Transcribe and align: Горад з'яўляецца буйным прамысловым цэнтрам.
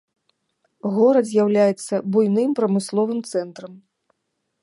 Горад 0.95 1.25
з'яўляецца 1.31 1.93
буйным 2.15 2.49
прамысловым 2.59 3.19
цэнтрам. 3.35 3.73